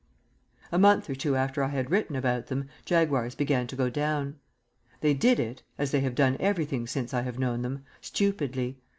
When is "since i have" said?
6.87-7.37